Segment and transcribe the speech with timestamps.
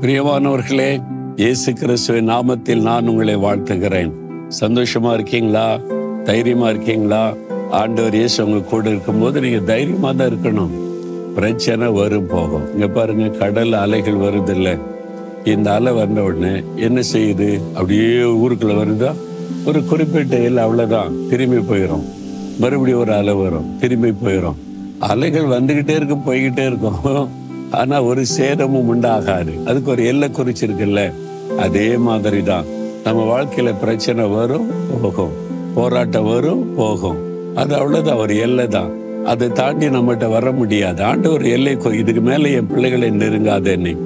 [0.00, 1.02] பிரியமானவர்களே
[1.36, 4.12] இயேசு கிறிஸ்துவின் நாமத்தில் நான் உங்களை வாழ்த்துகிறேன்.
[4.60, 5.80] சந்தோஷமா இருக்கீங்களா?
[6.24, 7.34] தைரியமா இருக்கீங்களா?
[7.70, 10.70] ஆண்டவர் இயேசு உங்க கூட இருக்கும்போது நீங்க தைரியமா தான் இருக்கணும்.
[11.34, 12.72] பிரச்சனை வரும் போகும்.
[12.72, 14.76] இங்க பாருங்க கடல் அலைகள் வருது இல்லை
[15.44, 17.60] இந்த அலை வந்த உடனே என்ன செய்யுது?
[17.74, 19.14] அப்படியே ஊருக்குள்ள வருதா?
[19.64, 21.28] ஒரு குறிப்பிட்ட இல்லை அவ்வளவுதான்.
[21.28, 22.06] திரும்பி போயிடும்
[22.58, 23.78] மறுபடியும் ஒரு அலை வரும்.
[23.78, 24.56] திரும்பி போயிடும்
[24.98, 27.46] அலைகள் வந்துகிட்டே இருக்கும் போய்கிட்டே இருக்கும்.
[27.70, 29.64] ஆனா ஒரு சேதமும் உண்டாகாது.
[29.64, 31.12] அதுக்கு ஒரு எல்லை குறிச்சிருக்குல்ல
[31.58, 32.64] அதே மாதிரி தான்
[33.04, 34.66] நம்ம வாழ்க்கையில பிரச்சனை வரும்
[35.02, 35.32] போகும்.
[35.74, 37.16] போராட்டம் வரும் போகும்.
[37.54, 38.90] அது அவ்வளவுதான் ஒரு எல்லை தான்
[39.24, 41.02] அதை தாண்டி நம்மகிட்ட வர முடியாது.
[41.02, 43.96] ஆண்டு ஒரு எல்லை கொ- இதுக்கு மேல என் பிள்ளைகளை நெருங்காத என்னை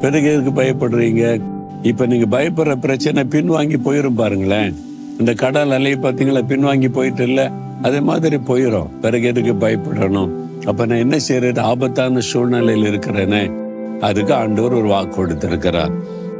[0.00, 1.40] பிறகு எதுக்கு பயப்படுறீங்க?
[1.82, 4.76] இப்ப நீங்க பயப்படுற பிரச்சனை பின்வாங்கி போயிரும் பாருங்களேன்.
[5.18, 6.42] இந்த கடல் அலையை பார்த்தீங்களா?
[6.48, 7.50] பின்வாங்கி போயிட்டு இல்ல?
[7.82, 10.30] அதே மாதிரி போயிடும் பிறகு எதுக்கு பயப்படணும்?
[10.64, 13.52] அப்ப நான் என்ன செய்யறேன் ஆபத்தான சூழ்நிலையில் இருக்கிறேனே.
[14.00, 15.90] அதுக்கு ஆண்டவர் ஒரு வாக்கு கொடுத்திருக்கிறார்.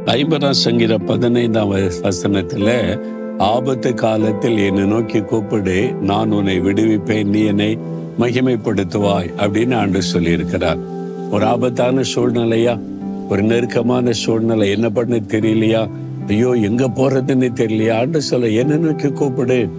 [0.05, 2.99] ஐம்பதாம் சங்கீத பதினைந்தாம் வசனத்துல
[3.37, 7.77] ஆபத்து காலத்தில் என்னை நோக்கி கூப்பிடு நான் உன்னை விடுவிப்பேன் நீ என்னை
[8.19, 10.79] மகிமைப்படுத்துவாய் அப்படின்னு ஆண்டு சொல்லியிருக்கிறார்.
[11.31, 12.79] ஒரு ஆபத்தான சூழ்நிலையா?
[13.29, 14.69] ஒரு நெருக்கமான சூழ்நிலை.
[14.69, 15.89] என்ன பண்ண தெரியலையா?
[16.27, 17.93] ஐயோ எங்க போறதுன்னு தெரியலையா?
[17.93, 19.69] ஆண்டு சொல்ல என்ன நோக்கி கூப்பிடு.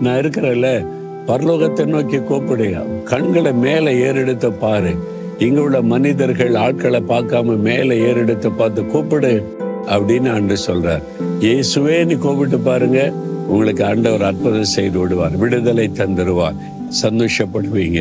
[0.00, 0.86] நான் இருக்கிறேன்ல
[1.28, 2.78] பரலோகத்தை நோக்கி கூப்பிடுங்க.
[3.10, 4.92] கண்களை மேலே ஏறெடுத்து பாரு.
[5.46, 9.32] இங்க உள்ள மனிதர்கள் ஆட்களை பார்க்காம மேலே ஏறெடுத்து பார்த்து கூப்பிடு
[9.94, 11.02] அப்படின்னு ஆண்டு சொல்றார்.
[11.46, 13.00] இயேசுவே நீ கூப்பிட்டு பாருங்க.
[13.54, 15.36] உங்களுக்கு ஆண்டவர் அற்புதம் செய்து விடுவார்.
[15.42, 16.58] விடுதலை தந்துடுவார்
[17.02, 18.00] சந்தோஷப்படுவீங்க.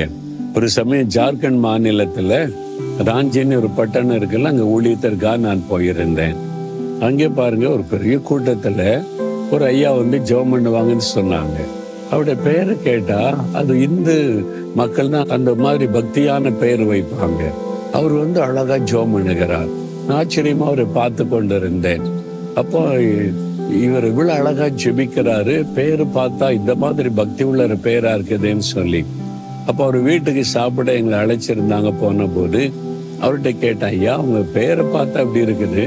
[0.55, 2.33] ஒரு சமயம் ஜார்க்கண்ட் மாநிலத்துல
[3.09, 6.37] ராஞ்சின்னு ஒரு பட்டணம் இருக்குல்ல அங்க ஊழியத்திற்காக நான் போயிருந்தேன்.
[7.07, 8.81] அங்கே பாருங்க ஒரு பெரிய கூட்டத்துல
[9.51, 11.57] ஒரு ஐயா வந்து ஜெபம் பண்ணுவாங்கன்னு சொன்னாங்க.
[12.11, 13.21] அவருடைய பெயரை கேட்டா
[13.59, 14.17] அது இந்து
[14.79, 17.41] மக்கள் தான் அந்த மாதிரி பக்தியான பெயர் வைப்பாங்க.
[17.97, 19.69] அவர் வந்து அழகா ஜோம் பண்ணுகிறார்.
[20.07, 22.05] நான் ஆச்சரியமா அவரை பார்த்து கொண்டிருந்தேன்.
[22.61, 22.81] அப்போ
[23.85, 27.77] இவர் இவ்வளவு அழகா ஜெபிக்கிறாரு பேரு பார்த்தா இந்த மாதிரி பக்தி உள்ள ஒரு
[28.17, 29.01] இருக்குதுன்னு சொல்லி.
[29.69, 32.61] அப்போ அவர் வீட்டுக்கு சாப்பிட எங்களை அழைச்சிருந்தாங்க போன போது
[33.21, 35.83] அவர்கிட்ட கேட்டேன் ஐயா உங்க பேரை பார்த்தா அப்படி இருக்குது.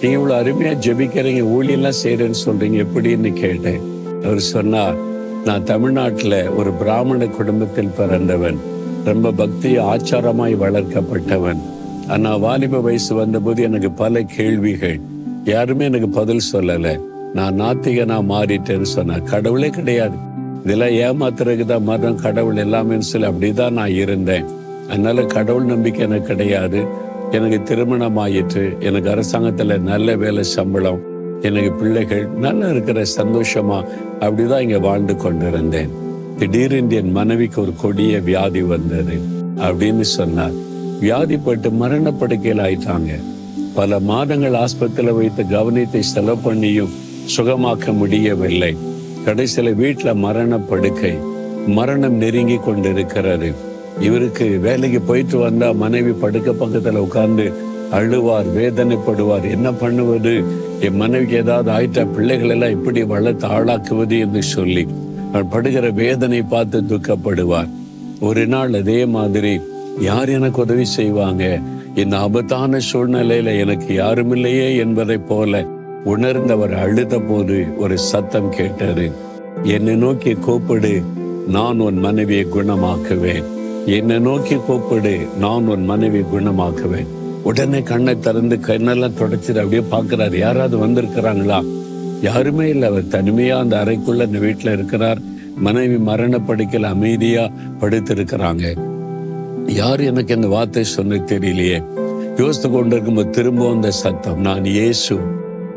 [0.00, 3.82] நீங்க இவ்வளவு அருமையா ஜெபிக்கிறீங்க ஊழியெல்லாம் செய்யறேன்னு சொல்றீங்க எப்படின்னு கேட்டேன்.
[4.24, 4.96] அவர் சொன்னார்
[5.44, 8.58] நான் தமிழ்நாட்டில் ஒரு பிராமண குடும்பத்தில் பிறந்தவன்.
[9.04, 11.60] ரொம்ப பக்தி ஆச்சாரமாய் வளர்க்கப்பட்டவன்.
[12.08, 15.00] ஆனால் வாலிப வயசு வந்தபோது எனக்கு பல கேள்விகள்.
[15.44, 17.00] யாருமே எனக்கு பதில் சொல்லலை.
[17.34, 20.16] நான் நாத்திகனா மாறிட்டேன்னு சொன்னேன் கடவுளே கிடையாது.
[20.64, 24.44] இதெல்லாம் ஏமாத்துறதுக்கு தான் மரம் கடவுள் எல்லாமேன்னு சொல்லி அப்படிதான் நான் இருந்தேன்.
[24.88, 26.86] அதனால கடவுள் நம்பிக்கை எனக்கு கிடையாது.
[27.30, 31.13] எனக்கு திருமணம் ஆயிற்று எனக்கு அரசாங்கத்தில் நல்ல வேலை சம்பளம்.
[31.46, 33.78] எனக்கு பிள்ளைகள் நல்லா இருக்கிற சந்தோஷமா
[34.20, 35.90] அப்படிதான் இங்க வாழ்ந்து கொண்டிருந்தேன்.
[36.38, 39.16] திடீரென்று என் மனைவிக்கு ஒரு கொடிய வியாதி வந்தது
[39.56, 40.54] அப்படின்னு சொன்னார்.
[41.00, 43.12] வியாதிப்பட்டு மரணப்படுக்கையில் ஆயிட்டாங்க
[43.74, 46.94] பல மாதங்கள் ஆஸ்பத்திரியில் வைத்து கவனத்தை செலவு பண்ணியும்
[47.36, 48.72] சுகமாக்க முடியவில்லை.
[49.26, 51.12] கடைசியில வீட்டுல மரண படுக்கை
[51.78, 53.52] மரணம் நெருங்கி கொண்டிருக்கிறது.
[54.00, 57.46] இவருக்கு வேலைக்கு போயிட்டு வந்தா மனைவி படுக்க பக்கத்துல உட்கார்ந்து
[57.96, 59.46] அழுவார் வேதனைப்படுவார்.
[59.50, 60.34] என்ன பண்ணுவது?
[60.80, 64.84] என் மனைவிக்கு ஏதாவது ஆயிட்டா பிள்ளைகள் எல்லாம் இப்படி வளர்த்து ஆளாக்குவது என்று சொல்லி
[65.32, 67.70] அவர் படுகிற வேதனை பார்த்து துக்கப்படுவார்.
[68.20, 69.54] ஒரு நாள் அதே மாதிரி
[70.00, 71.44] யார் எனக்கு உதவி செய்வாங்க?
[71.94, 75.64] இந்த ஆபத்தான சூழ்நிலையில எனக்கு யாரும் இல்லையே என்பதை போல
[76.04, 79.06] உணர்ந்தவர் அழுத போது ஒரு சத்தம் கேட்டது.
[79.62, 80.94] என்னை நோக்கி கூப்பிடு
[81.48, 83.46] நான் உன் மனைவியை குணமாக்குவேன்.
[83.86, 87.10] என்னை நோக்கி கூப்பிடு நான் உன் மனைவியை குணமாக்குவேன்.
[87.44, 91.64] உடனே கண்ணை திறந்து கண்ணெல்லாம் தொடச்சிட்டு அப்படியே பாக்குறாரு யாராவது வந்திருக்கிறாங்களா?
[92.22, 92.88] யாருமே இல்லை.
[92.88, 95.18] அவர் தனிமையா அந்த அறைக்குள்ள அந்த வீட்டுல இருக்கிறார்.
[95.56, 97.50] மனைவி மரணப்படுக்கையில் அமைதியா
[97.80, 98.78] படுத்திருக்கிறாங்க.
[99.66, 101.84] யார் எனக்கு இந்த வார்த்தை சொன்ன தெரியலையே.
[102.38, 105.18] யோசித்து கொண்டிருக்கும்போது திரும்ப அந்த சத்தம் நான் இயேசு.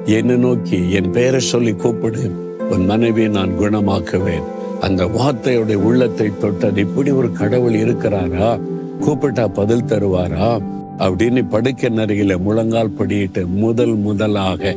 [0.06, 2.31] என்னை நோக்கி என் பெயரை சொல்லி கூப்பிடு.
[2.69, 4.44] உன் மனைவியை நான் குணமாக்குவேன்.
[4.81, 6.81] அந்த வார்த்தையுடைய உள்ளத்தை தொட்டது.
[6.81, 8.59] இப்படி ஒரு கடவுள் இருக்கிறாரா?
[9.01, 10.62] கூப்பிட்டா பதில் தருவாரா?
[10.99, 14.75] அப்படின்னு படுக்கை நருகில முழங்கால் படியிட்டு முதல் முதலாக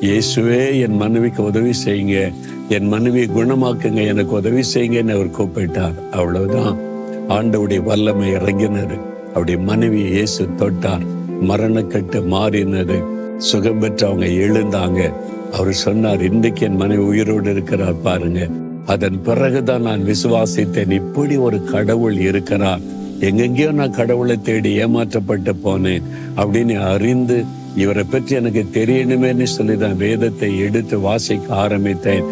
[0.00, 2.32] இயேசுவே என் மனைவிக்கு உதவி செய்யுங்க.
[2.68, 4.06] என் மனைவியை குணமாக்குங்க.
[4.06, 6.08] எனக்கு உதவி செய்யுங்கன்னு அவர் கூப்பிட்டார்.
[6.10, 6.76] அவ்வளவுதான்.
[7.28, 8.98] ஆண்டவுடைய வல்லமை இறங்கினது.
[9.28, 11.06] அவருடைய மனைவி இயேசு தொட்டார்.
[11.42, 13.04] மரணக்கட்டு மாறினது.
[13.36, 15.12] சுகம் பெற்றவங்க எழுந்தாங்க.
[15.52, 18.48] அவர் சொன்னார் இன்றைக்கு என் மனைவி உயிரோடு இருக்கிறார் பாருங்க.
[18.86, 20.90] அதன் பிறகுதான் நான் விசுவாசித்தேன்.
[20.90, 22.80] இப்படி ஒரு கடவுள் இருக்கிறார்.
[23.20, 26.02] எங்கெங்கேயோ நான் கடவுளை தேடி ஏமாற்றப்பட்டு போனேன்
[26.36, 27.44] அப்படின்னு அறிந்து
[27.76, 32.24] இவரை பற்றி எனக்கு தெரியணுமேன்னு சொல்லி தான் வேதத்தை எடுத்து வாசிக்க ஆரம்பித்தேன்.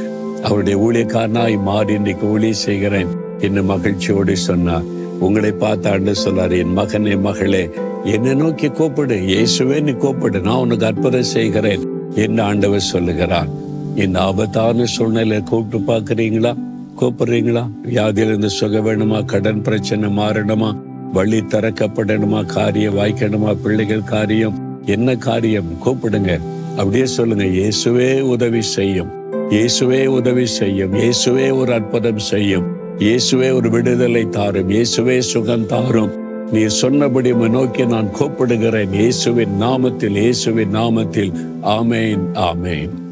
[0.43, 3.09] அவருடைய ஊழியக்காரனாய் மாறி இன்னைக்கு ஊழிய செய்கிறேன்
[3.41, 4.85] இன்னும் மகிழ்ச்சியோடு சொன்னார்.
[5.21, 7.71] உங்களை பார்த்து ஆண்டு என் மகனே மகளே
[8.05, 11.85] என்னை நோக்கி கூப்பிடு இயேசுவே நீ கூப்பிடு நான் உனக்கு அற்புதம் செய்கிறேன்
[12.15, 13.49] என்று ஆண்டவர் சொல்லுகிறார்.
[13.95, 16.55] இந்த ஆபத்தான சூழ்நிலை கூப்பிட்டு பார்க்கறீங்களா?
[17.01, 17.71] கூப்பிடுறீங்களா?
[17.89, 19.25] வியாதியிலிருந்து சுக வேணுமா?
[19.25, 20.77] கடன் பிரச்சனை மாறணுமா?
[21.13, 22.47] வழி திறக்கப்படணுமா?
[22.47, 23.57] காரியம் வாய்க்கணுமா?
[23.63, 24.83] பிள்ளைகள் காரியம்?
[24.87, 25.65] என்ன காரியம்?
[25.85, 26.41] கூப்பிடுங்க.
[26.71, 27.45] அப்படியே சொல்லுங்க.
[27.45, 29.09] இயேசுவே உதவி செய்யும்.
[29.51, 30.93] இயேசுவே உதவி செய்யும்.
[30.93, 32.65] இயேசுவே ஒரு அற்புதம் செய்யும்.
[32.99, 34.71] இயேசுவே ஒரு விடுதலை தாரும்.
[34.71, 36.11] இயேசுவே சுகம் தாரும்.
[36.53, 38.93] நீ சொன்னபடி நோக்கி நான் கூப்பிடுகிறேன்.
[38.93, 41.33] இயேசுவின் நாமத்தில் இயேசுவின் நாமத்தில்.
[41.63, 43.04] ஆமேன் ஆமேன்.